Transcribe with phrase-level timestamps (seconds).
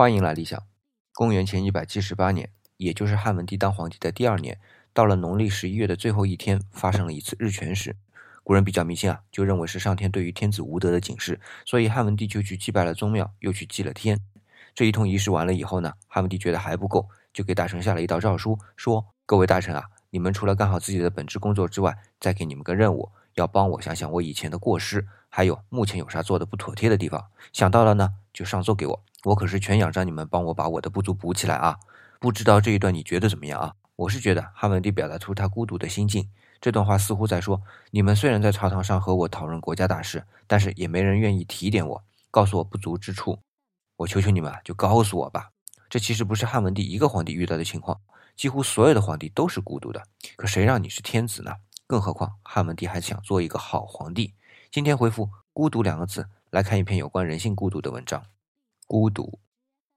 [0.00, 0.58] 欢迎来理想。
[1.12, 4.58] 公元前一百七十八年，也就是汉文帝当皇帝的第二年，
[4.94, 7.94] 到了农历十一月的最后一天，发生了一次日全食。
[8.42, 14.18] 古人比较迷信啊，就认为是上天对于天子无德的警示，所以汉文帝就去祭拜了宗庙，又去祭了天。
[14.74, 27.26] 这一通仪式完了以后呢，汉文帝觉得还不够，就给大臣下了一道诏书，说：“各位大臣啊，你们除了干好自己的本职工作之外，再给你们个任务，要帮我想想我以前的过失，还有目前有啥做的不妥帖的地方。
[27.52, 31.78] 想到了呢，就上奏给我。”我可是全仰仗你们帮我把我的不足补起来啊！
[32.18, 33.74] 不知道这一段你觉得怎么样啊？
[33.96, 36.26] 我是觉得汉文帝表达出他孤独的心境，
[36.58, 37.60] 这段话似乎在说：
[37.90, 43.38] 你们虽然在朝堂上和我讨论国家大事，但是也没人愿意提点我，告诉我不足之处。
[43.96, 45.50] 我求求你们，就告诉我吧。
[45.90, 48.00] 这其实不是汉文帝一个皇帝遇到的情况，
[48.34, 50.02] 几乎所有的皇帝都是孤独的。
[50.36, 51.52] 可谁让你是天子呢？
[51.86, 54.32] 更何况汉文帝还想做一个好皇帝。
[54.70, 58.22] 今天回复“孤独”两个字，来看一篇有关人性孤独的文章。
[58.90, 59.38] 孤独。